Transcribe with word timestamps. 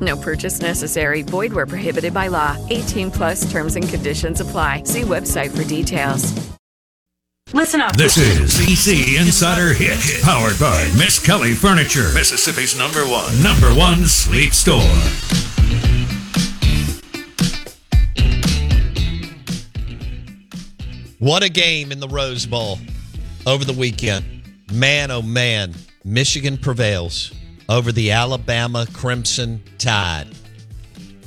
No 0.00 0.16
purchase 0.16 0.60
necessary. 0.60 1.22
Void 1.22 1.52
where 1.52 1.66
prohibited 1.66 2.12
by 2.12 2.28
law. 2.28 2.56
18 2.70 3.10
plus 3.10 3.50
terms 3.50 3.76
and 3.76 3.88
conditions 3.88 4.40
apply. 4.40 4.84
See 4.84 5.02
website 5.02 5.56
for 5.56 5.64
details. 5.64 6.32
Listen 7.52 7.80
up. 7.80 7.96
This 7.96 8.16
is 8.16 8.54
PC 8.54 9.20
Insider 9.20 9.72
Hit, 9.74 10.22
powered 10.22 10.58
by 10.58 10.86
Miskelly 10.96 11.54
Furniture, 11.54 12.10
Mississippi's 12.12 12.76
number 12.76 13.02
one. 13.02 13.40
number 13.44 13.68
one 13.78 14.06
sleep 14.06 14.52
store. 14.52 14.80
What 21.20 21.44
a 21.44 21.48
game 21.48 21.92
in 21.92 22.00
the 22.00 22.08
Rose 22.08 22.44
Bowl 22.44 22.78
over 23.46 23.64
the 23.64 23.72
weekend. 23.72 24.24
Man, 24.72 25.10
oh 25.10 25.22
man, 25.22 25.74
Michigan 26.04 26.58
prevails 26.58 27.32
over 27.68 27.92
the 27.92 28.10
Alabama 28.10 28.86
Crimson 28.92 29.62
Tide. 29.78 30.28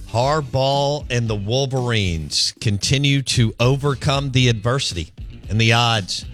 Harbaugh 0.07 1.05
and 1.09 1.27
the 1.27 1.35
Wolverines 1.35 2.53
continue 2.61 3.21
to 3.23 3.53
overcome 3.59 4.31
the 4.31 4.47
adversity 4.47 5.11
and 5.49 5.59
the 5.59 5.73
odds, 5.73 6.25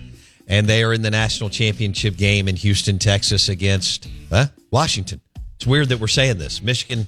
and 0.48 0.68
they 0.68 0.84
are 0.84 0.94
in 0.94 1.02
the 1.02 1.12
national 1.12 1.50
championship 1.50 2.16
game 2.16 2.48
in 2.48 2.56
Houston, 2.56 3.00
Texas 3.00 3.50
against 3.50 4.08
huh? 4.30 4.48
Washington. 4.72 5.22
It's 5.56 5.66
weird 5.66 5.90
that 5.90 6.00
we're 6.00 6.08
saying 6.08 6.38
this 6.38 6.62
Michigan 6.62 7.08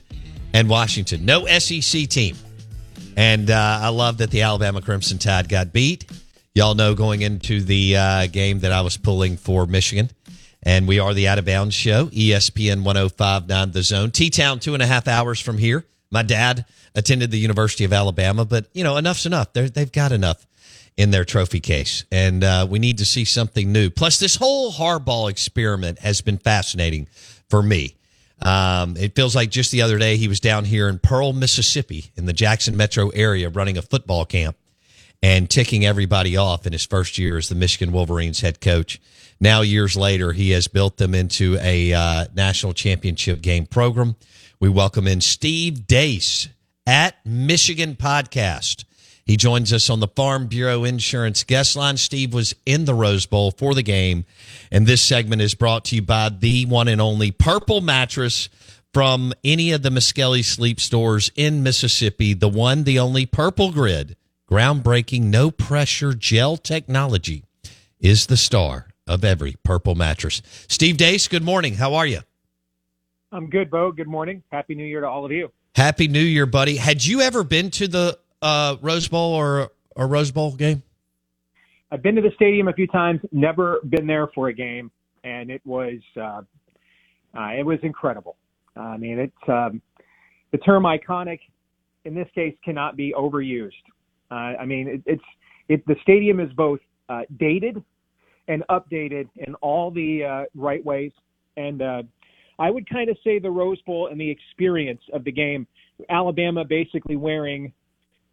and 0.54 0.70
Washington. 0.70 1.26
No 1.26 1.46
SEC 1.46 2.08
team. 2.08 2.36
And 3.18 3.50
uh, 3.50 3.80
I 3.82 3.90
love 3.90 4.18
that 4.18 4.32
the 4.32 4.42
Alabama 4.42 4.82
Crimson 4.82 5.18
Tide 5.18 5.48
got 5.48 5.72
beat. 5.72 6.06
Y'all 6.54 6.76
know 6.76 6.96
going 6.96 7.22
into 7.22 7.62
the 7.62 7.98
uh, 7.98 8.28
game 8.28 8.60
that 8.60 8.72
I 8.72 8.82
was 8.82 8.98
pulling 8.98 9.38
for 9.38 9.66
Michigan. 9.66 10.10
And 10.66 10.88
we 10.88 10.98
are 10.98 11.14
the 11.14 11.28
Out 11.28 11.38
of 11.38 11.46
Bounds 11.46 11.76
Show, 11.76 12.08
ESPN 12.08 12.84
1059 12.84 13.72
The 13.72 13.84
Zone. 13.84 14.10
T 14.10 14.32
Town, 14.32 14.60
two 14.60 14.74
and 14.74 14.82
a 14.82 14.88
half 14.88 15.08
hours 15.08 15.40
from 15.40 15.60
here. 15.60 15.86
My 16.10 16.24
dad 16.24 16.66
attended 16.96 17.30
the 17.30 17.38
University 17.38 17.84
of 17.84 17.94
Alabama, 17.94 18.46
but, 18.46 18.66
you 18.74 18.84
know, 18.84 18.98
enough's 18.98 19.28
enough. 19.28 19.54
They're, 19.54 19.70
they've 19.70 19.92
got 19.92 20.12
enough 20.12 20.48
in 20.98 21.12
their 21.12 21.24
trophy 21.24 21.60
case. 21.60 22.06
And 22.12 22.44
uh, 22.44 22.66
we 22.68 22.80
need 22.80 22.98
to 22.98 23.06
see 23.06 23.26
something 23.26 23.72
new. 23.72 23.92
Plus, 23.92 24.18
this 24.18 24.38
whole 24.38 24.72
Harbaugh 24.72 25.30
experiment 25.30 26.00
has 26.00 26.22
been 26.22 26.40
fascinating 26.40 27.08
for 27.48 27.62
me. 27.62 27.96
Um, 28.42 28.98
it 28.98 29.16
feels 29.16 29.36
like 29.36 29.52
just 29.52 29.72
the 29.72 29.84
other 29.84 30.00
day 30.00 30.18
he 30.18 30.28
was 30.28 30.40
down 30.40 30.66
here 30.66 30.90
in 30.90 31.00
Pearl, 31.00 31.32
Mississippi, 31.32 32.12
in 32.16 32.26
the 32.26 32.34
Jackson 32.34 32.76
metro 32.76 33.10
area, 33.10 33.50
running 33.50 33.78
a 33.78 33.82
football 33.82 34.26
camp 34.26 34.58
and 35.22 35.50
ticking 35.50 35.86
everybody 35.86 36.38
off 36.38 36.66
in 36.66 36.74
his 36.74 36.86
first 36.86 37.18
year 37.18 37.38
as 37.38 37.50
the 37.50 37.56
Michigan 37.56 37.92
Wolverines 37.92 38.42
head 38.42 38.62
coach. 38.62 39.02
Now, 39.40 39.62
years 39.62 39.96
later, 39.96 40.32
he 40.32 40.52
has 40.52 40.68
built 40.68 40.98
them 40.98 41.14
into 41.14 41.58
a 41.60 41.94
uh, 41.94 42.26
national 42.34 42.74
championship 42.74 43.42
game 43.42 43.66
program. 43.66 44.16
We 44.60 44.70
welcome 44.70 45.08
in 45.08 45.22
Steve 45.22 45.88
Deace 45.88 46.48
at 46.88 47.16
Michigan 47.26 47.96
Podcast. 47.96 48.86
He 49.26 49.38
joins 49.38 49.74
us 49.74 49.90
on 49.90 50.00
the 50.00 50.08
Farm 50.08 50.46
Bureau 50.48 50.84
Insurance 50.84 51.44
guest 51.44 51.76
line. 51.76 51.98
Steve 51.98 52.34
was 52.34 52.54
in 52.66 52.86
the 52.86 52.94
Rose 52.94 53.26
Bowl 53.26 53.50
for 53.52 53.74
the 53.74 53.82
game, 53.82 54.24
and 54.72 54.86
this 54.86 55.02
segment 55.02 55.42
is 55.42 55.56
brought 55.56 55.86
to 55.86 55.96
you 55.96 56.04
by 56.04 56.30
the 56.30 56.66
one 56.68 56.88
and 56.88 57.02
only 57.02 57.32
Purple 57.32 57.82
Mattress 57.82 58.50
from 58.94 59.34
any 59.44 59.72
of 59.72 59.82
the 59.82 59.90
Miskelly 59.90 60.46
sleep 60.46 60.80
stores 60.80 61.32
in 61.36 61.64
Mississippi. 61.64 62.34
The 62.34 62.48
one, 62.48 62.84
the 62.84 63.00
only 63.00 63.26
Purple 63.26 63.72
Grid, 63.72 64.16
groundbreaking, 64.50 65.24
no 65.24 65.52
pressure 65.52 66.14
gel 66.14 66.58
technology 66.58 67.44
is 68.00 68.28
the 68.28 68.38
star 68.38 68.88
of 69.08 69.24
every 69.24 69.56
Purple 69.64 69.96
mattress. 69.96 70.42
Steve 70.68 70.98
Deace, 70.98 71.28
good 71.28 71.44
morning. 71.44 71.76
How 71.76 71.94
are 71.96 72.06
you? 72.06 72.20
I'm 73.32 73.50
good, 73.50 73.70
Bo. 73.70 73.92
Good 73.92 74.08
morning. 74.08 74.44
Happy 74.52 74.76
New 74.76 74.86
Year 74.86 75.02
to 75.02 75.08
all 75.08 75.26
of 75.26 75.32
you. 75.32 75.52
Happy 75.76 76.08
New 76.08 76.22
Year, 76.22 76.46
buddy. 76.46 76.78
Had 76.78 77.06
you 77.06 77.22
ever 77.22 77.44
been 77.44 77.70
to 77.72 77.88
the 77.88 78.18
uh, 78.42 78.78
Rose 78.82 79.08
Bowl 79.08 79.34
or 79.34 79.72
a 79.96 80.06
Rose 80.06 80.32
Bowl 80.32 80.54
game? 80.54 80.84
I've 81.92 82.02
been 82.02 82.16
to 82.16 82.22
the 82.22 82.32
stadium 82.36 82.68
a 82.68 82.74
few 82.74 82.88
times, 82.88 83.20
never 83.32 83.80
been 83.90 84.08
there 84.08 84.28
for 84.34 84.48
a 84.48 84.54
game, 84.54 84.90
and 85.24 85.50
it 85.50 85.62
was 85.66 86.00
uh, 86.18 86.42
uh, 87.38 87.50
it 87.58 87.66
was 87.66 87.80
incredible. 87.84 88.38
I 88.76 88.98
mean, 88.98 89.20
it's 89.20 89.50
um, 89.50 89.82
the 90.52 90.58
term 90.60 90.84
iconic 90.84 91.40
in 92.06 92.14
this 92.14 92.28
case 92.34 92.56
cannot 92.64 92.96
be 92.96 93.14
overused. 93.18 93.72
Uh, 94.32 94.34
I 94.60 94.66
mean, 94.66 94.88
it, 94.88 95.02
it's 95.06 95.24
it 95.68 95.86
the 95.88 95.96
stadium 96.02 96.40
is 96.40 96.52
both 96.54 96.80
uh, 97.10 97.22
dated 97.38 97.84
and 98.48 98.64
updated 98.70 99.28
in 99.36 99.56
all 99.56 99.92
the 99.92 100.24
uh, 100.24 100.44
right 100.56 100.84
ways, 100.86 101.12
and 101.58 101.82
uh, 101.82 102.04
I 102.60 102.70
would 102.70 102.90
kind 102.90 103.10
of 103.10 103.18
say 103.24 103.40
the 103.40 103.50
Rose 103.50 103.82
Bowl 103.82 104.08
and 104.08 104.20
the 104.20 104.30
experience 104.30 105.02
of 105.14 105.24
the 105.24 105.32
game. 105.32 105.68
Alabama 106.10 106.64
basically 106.66 107.16
wearing 107.16 107.74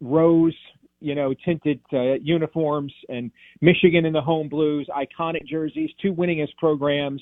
rose, 0.01 0.55
you 0.99 1.15
know, 1.15 1.33
tinted 1.45 1.79
uh, 1.93 2.15
uniforms, 2.21 2.93
and 3.09 3.31
Michigan 3.61 4.05
in 4.05 4.13
the 4.13 4.21
home 4.21 4.49
blues, 4.49 4.87
iconic 4.95 5.45
jerseys, 5.45 5.89
two 6.01 6.13
winningest 6.13 6.55
programs. 6.57 7.21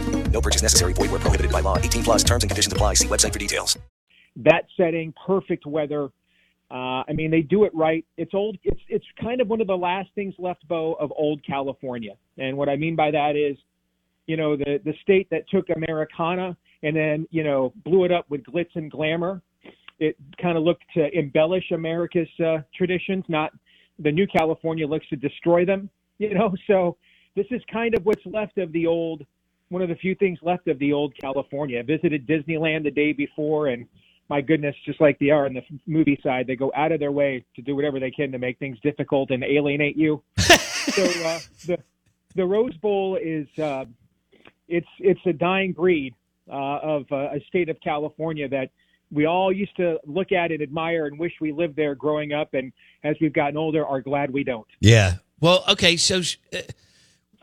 No 0.31 0.41
purchase 0.41 0.61
necessary. 0.61 0.93
Void 0.93 1.11
where 1.11 1.19
prohibited 1.19 1.51
by 1.51 1.59
law. 1.59 1.77
18 1.77 2.03
plus 2.03 2.23
terms 2.23 2.43
and 2.43 2.49
conditions 2.49 2.73
apply. 2.73 2.95
See 2.95 3.07
website 3.07 3.33
for 3.33 3.39
details. 3.39 3.77
That 4.37 4.65
setting, 4.77 5.13
perfect 5.25 5.65
weather. 5.65 6.09
Uh, 6.71 7.03
I 7.05 7.13
mean, 7.13 7.29
they 7.31 7.41
do 7.41 7.65
it 7.65 7.75
right. 7.75 8.05
It's 8.15 8.33
old. 8.33 8.57
It's 8.63 8.79
it's 8.87 9.05
kind 9.21 9.41
of 9.41 9.49
one 9.49 9.59
of 9.59 9.67
the 9.67 9.75
last 9.75 10.09
things 10.15 10.33
left, 10.39 10.65
Bo, 10.69 10.93
of 10.93 11.11
old 11.17 11.45
California. 11.45 12.13
And 12.37 12.55
what 12.55 12.69
I 12.69 12.77
mean 12.77 12.95
by 12.95 13.11
that 13.11 13.35
is, 13.35 13.57
you 14.25 14.37
know, 14.37 14.55
the 14.55 14.79
the 14.85 14.93
state 15.01 15.29
that 15.31 15.49
took 15.49 15.65
Americana 15.75 16.55
and 16.83 16.95
then 16.95 17.27
you 17.29 17.43
know 17.43 17.73
blew 17.83 18.05
it 18.05 18.11
up 18.11 18.25
with 18.29 18.41
glitz 18.43 18.69
and 18.75 18.89
glamour. 18.89 19.41
It 19.99 20.15
kind 20.41 20.57
of 20.57 20.63
looked 20.63 20.83
to 20.95 21.09
embellish 21.17 21.71
America's 21.71 22.29
uh, 22.43 22.59
traditions, 22.75 23.25
not 23.27 23.51
the 23.99 24.11
new 24.11 24.25
California 24.25 24.87
looks 24.87 25.07
to 25.09 25.15
destroy 25.15 25.65
them. 25.65 25.89
You 26.19 26.33
know, 26.33 26.53
so 26.67 26.95
this 27.35 27.47
is 27.51 27.61
kind 27.71 27.95
of 27.95 28.05
what's 28.05 28.25
left 28.25 28.57
of 28.57 28.71
the 28.71 28.87
old. 28.87 29.25
One 29.71 29.81
of 29.81 29.87
the 29.87 29.95
few 29.95 30.15
things 30.15 30.37
left 30.41 30.67
of 30.67 30.77
the 30.79 30.91
old 30.91 31.13
California. 31.15 31.79
I 31.79 31.83
visited 31.83 32.27
Disneyland 32.27 32.83
the 32.83 32.91
day 32.91 33.13
before, 33.13 33.67
and 33.67 33.87
my 34.29 34.41
goodness, 34.41 34.75
just 34.85 34.99
like 34.99 35.17
they 35.17 35.29
are 35.29 35.47
in 35.47 35.53
the 35.53 35.61
movie 35.87 36.19
side, 36.21 36.45
they 36.45 36.57
go 36.57 36.73
out 36.75 36.91
of 36.91 36.99
their 36.99 37.13
way 37.13 37.45
to 37.55 37.61
do 37.61 37.73
whatever 37.73 37.97
they 37.97 38.11
can 38.11 38.33
to 38.33 38.37
make 38.37 38.59
things 38.59 38.77
difficult 38.83 39.31
and 39.31 39.45
alienate 39.45 39.95
you. 39.95 40.21
so 40.37 41.03
uh, 41.23 41.39
the 41.67 41.77
the 42.35 42.45
Rose 42.45 42.75
Bowl 42.77 43.17
is 43.21 43.47
uh, 43.59 43.85
it's 44.67 44.87
it's 44.99 45.21
a 45.25 45.31
dying 45.31 45.71
breed 45.71 46.15
uh, 46.51 46.79
of 46.79 47.05
uh, 47.09 47.29
a 47.31 47.39
state 47.47 47.69
of 47.69 47.79
California 47.81 48.49
that 48.49 48.71
we 49.09 49.25
all 49.25 49.53
used 49.53 49.77
to 49.77 49.99
look 50.05 50.33
at 50.33 50.51
and 50.51 50.61
admire 50.61 51.05
and 51.05 51.17
wish 51.17 51.33
we 51.39 51.53
lived 51.53 51.77
there 51.77 51.95
growing 51.95 52.33
up, 52.33 52.55
and 52.55 52.73
as 53.05 53.15
we've 53.21 53.31
gotten 53.31 53.55
older, 53.55 53.85
are 53.85 54.01
glad 54.01 54.31
we 54.31 54.43
don't. 54.43 54.67
Yeah. 54.81 55.15
Well, 55.39 55.63
okay. 55.69 55.95
So, 55.95 56.21
uh, 56.53 56.59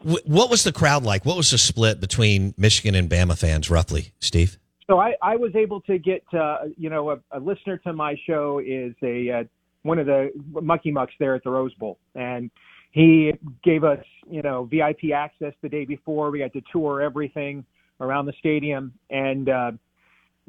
what 0.03 0.51
was 0.51 0.65
the 0.65 0.73
crowd 0.73 1.03
like? 1.03 1.25
What 1.25 1.37
was 1.37 1.51
the 1.51 1.59
split 1.59 2.01
between 2.01 2.55
Michigan 2.57 2.95
and 2.95 3.11
Bama 3.11 3.37
fans, 3.37 3.71
roughly, 3.71 4.13
Steve? 4.21 4.59
So 4.87 4.99
I, 4.99 5.15
I 5.23 5.37
was 5.37 5.55
able 5.55 5.81
to 5.83 5.99
get, 5.99 6.23
uh, 6.33 6.59
you 6.77 6.89
know, 6.89 7.11
a, 7.11 7.19
a 7.33 7.41
listener 7.41 7.77
to 7.79 7.93
my 7.93 8.17
show 8.27 8.61
is 8.65 8.95
a 9.03 9.31
uh, 9.31 9.45
one 9.83 9.99
of 9.99 10.07
the 10.07 10.31
mucky 10.51 10.91
mucks 10.91 11.13
there 11.19 11.35
at 11.35 11.45
the 11.45 11.51
Rose 11.51 11.75
Bowl, 11.75 11.99
and 12.15 12.51
he 12.91 13.33
gave 13.63 13.85
us, 13.85 14.03
you 14.31 14.43
know, 14.43 14.65
VIP 14.65 15.13
access 15.15 15.53
the 15.63 15.69
day 15.69 15.85
before. 15.85 16.31
We 16.31 16.39
got 16.39 16.53
to 16.55 16.63
tour 16.73 17.03
everything 17.03 17.65
around 18.01 18.27
the 18.27 18.33
stadium, 18.39 18.93
and 19.11 19.49
uh, 19.49 19.73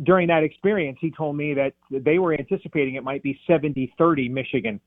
during 0.03 0.27
that 0.29 0.43
experience, 0.43 0.97
he 1.01 1.11
told 1.11 1.35
me 1.35 1.53
that 1.55 1.73
they 1.91 2.19
were 2.19 2.33
anticipating 2.33 2.95
it 2.95 3.03
might 3.03 3.23
be 3.23 3.39
70-30 3.47 4.31
Michigan, 4.31 4.79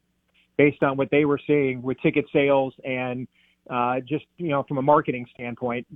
based 0.56 0.82
on 0.82 0.96
what 0.96 1.10
they 1.10 1.24
were 1.24 1.40
seeing 1.46 1.82
with 1.82 1.98
ticket 2.00 2.24
sales 2.32 2.72
and 2.84 3.28
uh, 3.70 4.00
just 4.00 4.24
you 4.38 4.48
know 4.48 4.64
from 4.66 4.78
a 4.78 4.82
marketing 4.82 5.26
standpoint. 5.34 5.86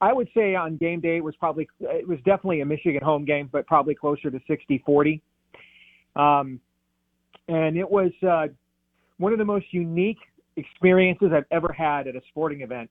I 0.00 0.12
would 0.12 0.28
say 0.34 0.54
on 0.54 0.76
game 0.76 1.00
day 1.00 1.16
it 1.16 1.24
was 1.24 1.34
probably 1.36 1.68
it 1.80 2.06
was 2.06 2.18
definitely 2.18 2.60
a 2.60 2.66
Michigan 2.66 3.02
home 3.02 3.24
game, 3.24 3.48
but 3.50 3.66
probably 3.66 3.94
closer 3.94 4.30
to 4.30 4.40
60-40. 4.40 5.20
Um, 6.16 6.60
and 7.48 7.76
it 7.76 7.88
was 7.88 8.10
uh, 8.26 8.48
one 9.18 9.32
of 9.32 9.38
the 9.38 9.44
most 9.44 9.66
unique 9.70 10.18
experiences 10.56 11.28
I've 11.34 11.46
ever 11.50 11.72
had 11.72 12.06
at 12.06 12.16
a 12.16 12.20
sporting 12.28 12.60
event. 12.62 12.90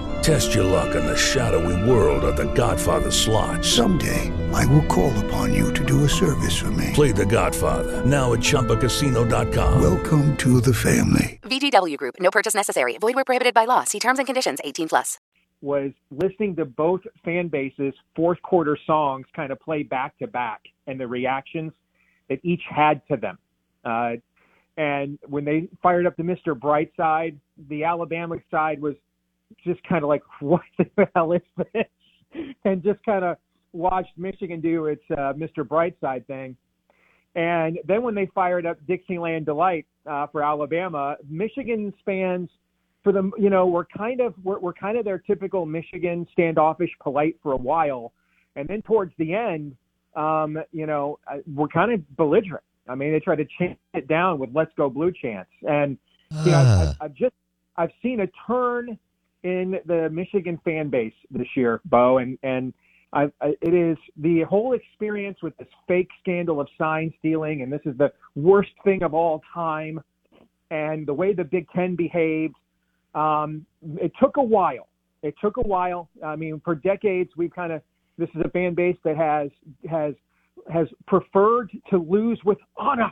Test 0.21 0.53
your 0.53 0.63
luck 0.63 0.95
in 0.95 1.03
the 1.03 1.17
shadowy 1.17 1.89
world 1.89 2.23
of 2.23 2.37
the 2.37 2.53
Godfather 2.53 3.09
slot. 3.09 3.65
Someday, 3.65 4.31
I 4.53 4.67
will 4.67 4.85
call 4.85 5.11
upon 5.25 5.51
you 5.51 5.73
to 5.73 5.83
do 5.83 6.03
a 6.03 6.09
service 6.09 6.55
for 6.59 6.69
me. 6.71 6.91
Play 6.93 7.11
the 7.11 7.25
Godfather, 7.25 8.05
now 8.05 8.33
at 8.33 8.39
ChumbaCasino.com. 8.39 9.81
Welcome 9.81 10.37
to 10.37 10.61
the 10.61 10.75
family. 10.75 11.39
VGW 11.41 11.97
Group, 11.97 12.15
no 12.19 12.29
purchase 12.29 12.53
necessary. 12.53 12.99
Void 12.99 13.15
where 13.15 13.25
prohibited 13.25 13.55
by 13.55 13.65
law. 13.65 13.83
See 13.83 13.97
terms 13.97 14.19
and 14.19 14.27
conditions 14.27 14.59
18 14.63 14.89
plus. 14.89 15.17
Was 15.61 15.91
listening 16.11 16.55
to 16.57 16.65
both 16.65 17.01
fan 17.25 17.47
bases' 17.47 17.95
fourth 18.15 18.41
quarter 18.43 18.77
songs 18.85 19.25
kind 19.35 19.51
of 19.51 19.59
play 19.59 19.81
back 19.81 20.17
to 20.19 20.27
back 20.27 20.61
and 20.85 20.99
the 20.99 21.07
reactions 21.07 21.71
that 22.29 22.39
each 22.43 22.61
had 22.69 23.01
to 23.07 23.17
them. 23.17 23.39
Uh, 23.83 24.13
and 24.77 25.17
when 25.27 25.45
they 25.45 25.67
fired 25.81 26.05
up 26.05 26.15
the 26.15 26.23
Mr. 26.23 26.53
Brightside, 26.53 27.37
the 27.69 27.83
Alabama 27.83 28.37
side 28.51 28.81
was 28.81 28.95
just 29.63 29.81
kind 29.83 30.03
of 30.03 30.09
like, 30.09 30.23
what 30.39 30.61
the 30.77 31.07
hell 31.15 31.33
is 31.33 31.41
this? 31.57 31.85
And 32.63 32.81
just 32.83 33.03
kind 33.03 33.25
of 33.25 33.37
watched 33.73 34.17
Michigan 34.17 34.61
do 34.61 34.85
its 34.85 35.03
uh, 35.11 35.33
Mr. 35.33 35.65
Brightside 35.65 36.25
thing. 36.27 36.55
And 37.35 37.79
then 37.85 38.03
when 38.03 38.15
they 38.15 38.29
fired 38.35 38.65
up 38.65 38.77
Dixieland 38.87 39.45
Delight 39.45 39.85
uh, 40.09 40.27
for 40.27 40.43
Alabama, 40.43 41.15
Michigan 41.29 41.93
fans, 42.05 42.49
for 43.03 43.11
the 43.13 43.31
you 43.37 43.49
know, 43.49 43.67
were 43.67 43.87
kind 43.97 44.19
of 44.19 44.33
were, 44.43 44.59
were 44.59 44.73
kind 44.73 44.97
of 44.97 45.05
their 45.05 45.17
typical 45.17 45.65
Michigan 45.65 46.27
standoffish, 46.33 46.89
polite 47.01 47.37
for 47.41 47.53
a 47.53 47.57
while, 47.57 48.11
and 48.55 48.67
then 48.67 48.81
towards 48.81 49.13
the 49.17 49.33
end, 49.33 49.75
um, 50.15 50.57
you 50.71 50.85
know, 50.85 51.19
uh, 51.31 51.37
were 51.55 51.67
kind 51.67 51.91
of 51.91 52.17
belligerent. 52.17 52.63
I 52.87 52.95
mean, 52.95 53.11
they 53.13 53.19
tried 53.19 53.37
to 53.37 53.47
chant 53.57 53.79
it 53.93 54.07
down 54.07 54.37
with 54.37 54.51
"Let's 54.53 54.71
Go 54.75 54.89
Blue" 54.89 55.11
chants, 55.11 55.49
and 55.67 55.97
you 56.45 56.51
know, 56.51 56.57
I've, 56.57 56.95
I've 57.01 57.13
just 57.13 57.33
I've 57.77 57.91
seen 58.03 58.19
a 58.19 58.27
turn 58.45 58.99
in 59.43 59.79
the 59.85 60.09
Michigan 60.09 60.59
fan 60.63 60.89
base 60.89 61.13
this 61.31 61.47
year, 61.55 61.81
Bo, 61.85 62.19
and 62.19 62.37
and 62.43 62.73
I, 63.13 63.23
I, 63.41 63.55
it 63.61 63.73
is 63.73 63.97
the 64.17 64.43
whole 64.43 64.73
experience 64.73 65.37
with 65.41 65.57
this 65.57 65.67
fake 65.87 66.09
scandal 66.21 66.61
of 66.61 66.67
sign 66.77 67.13
stealing, 67.19 67.61
and 67.61 67.71
this 67.71 67.81
is 67.85 67.97
the 67.97 68.11
worst 68.35 68.71
thing 68.83 69.03
of 69.03 69.13
all 69.13 69.41
time, 69.53 69.99
and 70.69 71.05
the 71.05 71.13
way 71.13 71.33
the 71.33 71.43
Big 71.43 71.67
Ten 71.71 71.95
behaved. 71.95 72.55
Um, 73.13 73.65
it 73.97 74.13
took 74.19 74.37
a 74.37 74.43
while. 74.43 74.87
It 75.21 75.35
took 75.41 75.57
a 75.57 75.61
while. 75.61 76.07
I 76.25 76.35
mean, 76.35 76.61
for 76.63 76.75
decades 76.75 77.31
we've 77.35 77.53
kind 77.53 77.73
of 77.73 77.81
this 78.17 78.29
is 78.35 78.41
a 78.45 78.49
fan 78.49 78.73
base 78.73 78.97
that 79.03 79.17
has 79.17 79.49
has 79.89 80.13
has 80.71 80.87
preferred 81.07 81.71
to 81.89 81.97
lose 81.97 82.39
with 82.45 82.59
honor 82.77 83.11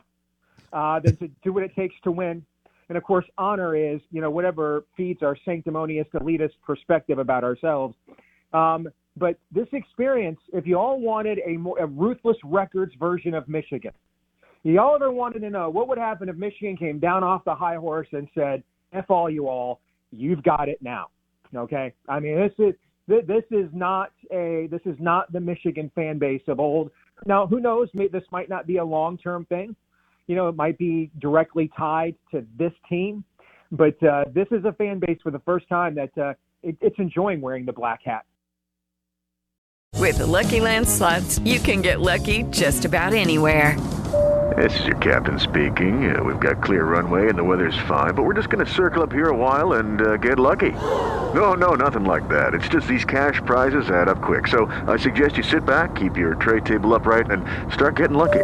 uh, 0.71 0.99
than 0.99 1.17
to 1.17 1.27
do 1.43 1.51
what 1.51 1.63
it 1.63 1.75
takes 1.75 1.95
to 2.03 2.11
win. 2.11 2.45
And 2.89 2.97
of 2.97 3.03
course, 3.03 3.25
honor 3.37 3.75
is, 3.75 4.01
you 4.11 4.19
know, 4.19 4.31
whatever 4.31 4.83
feeds 4.97 5.21
our 5.21 5.37
sanctimonious 5.45 6.07
elitist 6.13 6.53
perspective 6.65 7.19
about 7.19 7.43
ourselves. 7.43 7.95
Um, 8.51 8.89
but 9.15 9.37
this 9.51 9.67
experience, 9.73 10.39
if 10.53 10.65
you 10.65 10.77
all 10.77 10.99
wanted 10.99 11.39
a, 11.45 11.57
more, 11.57 11.77
a 11.79 11.85
ruthless 11.85 12.37
records 12.43 12.93
version 12.99 13.33
of 13.35 13.47
Michigan, 13.47 13.91
you 14.63 14.79
all 14.79 14.95
ever 14.95 15.11
wanted 15.11 15.39
to 15.41 15.49
know 15.49 15.69
what 15.69 15.87
would 15.87 15.97
happen 15.97 16.29
if 16.29 16.35
Michigan 16.35 16.75
came 16.75 16.99
down 16.99 17.23
off 17.23 17.45
the 17.45 17.55
high 17.55 17.75
horse 17.75 18.07
and 18.11 18.27
said, 18.35 18.63
"F 18.91 19.05
all 19.09 19.29
you 19.29 19.47
all, 19.47 19.79
you've 20.11 20.43
got 20.43 20.67
it 20.67 20.81
now." 20.81 21.07
Okay, 21.55 21.93
I 22.09 22.19
mean 22.19 22.35
this 22.35 22.51
is 22.59 22.73
this 23.07 23.43
is 23.51 23.69
not 23.73 24.11
a 24.31 24.67
this 24.69 24.81
is 24.85 24.97
not 24.99 25.31
the 25.31 25.39
Michigan 25.39 25.89
fan 25.95 26.19
base 26.19 26.41
of 26.47 26.59
old. 26.59 26.91
Now, 27.25 27.47
who 27.47 27.59
knows? 27.59 27.89
This 27.93 28.23
might 28.31 28.49
not 28.49 28.67
be 28.67 28.77
a 28.77 28.85
long 28.85 29.17
term 29.17 29.45
thing 29.45 29.75
you 30.29 30.35
know, 30.35 30.47
it 30.47 30.55
might 30.55 30.77
be 30.77 31.09
directly 31.17 31.71
tied 31.75 32.15
to 32.31 32.45
this 32.57 32.71
team. 32.87 33.23
But 33.71 34.01
uh, 34.03 34.25
this 34.33 34.47
is 34.51 34.63
a 34.63 34.71
fan 34.73 34.99
base 34.99 35.17
for 35.23 35.31
the 35.31 35.39
first 35.39 35.67
time 35.67 35.95
that 35.95 36.15
uh, 36.17 36.33
it, 36.61 36.77
it's 36.81 36.97
enjoying 36.99 37.41
wearing 37.41 37.65
the 37.65 37.73
black 37.73 38.01
hat. 38.05 38.25
With 39.95 40.19
the 40.19 40.27
Lucky 40.27 40.59
Land 40.59 40.87
slots, 40.87 41.39
you 41.39 41.59
can 41.59 41.81
get 41.81 41.99
lucky 41.99 42.43
just 42.43 42.85
about 42.85 43.13
anywhere. 43.13 43.75
This 44.55 44.79
is 44.79 44.85
your 44.85 44.97
captain 44.97 45.39
speaking. 45.39 46.15
Uh, 46.15 46.23
we've 46.23 46.39
got 46.39 46.61
clear 46.63 46.85
runway 46.85 47.29
and 47.29 47.37
the 47.37 47.43
weather's 47.43 47.77
fine, 47.87 48.13
but 48.13 48.23
we're 48.23 48.33
just 48.35 48.49
going 48.49 48.63
to 48.63 48.71
circle 48.71 49.01
up 49.01 49.11
here 49.11 49.29
a 49.29 49.35
while 49.35 49.73
and 49.73 50.01
uh, 50.01 50.17
get 50.17 50.37
lucky. 50.37 50.71
No, 51.33 51.53
no, 51.53 51.73
nothing 51.73 52.05
like 52.05 52.29
that. 52.29 52.53
It's 52.53 52.67
just 52.67 52.87
these 52.87 53.05
cash 53.05 53.41
prizes 53.45 53.89
add 53.89 54.07
up 54.07 54.21
quick. 54.21 54.45
So 54.47 54.67
I 54.87 54.97
suggest 54.97 55.37
you 55.37 55.43
sit 55.43 55.65
back, 55.65 55.95
keep 55.95 56.17
your 56.17 56.35
tray 56.35 56.59
table 56.59 56.93
upright, 56.93 57.31
and 57.31 57.43
start 57.73 57.95
getting 57.95 58.17
lucky. 58.17 58.43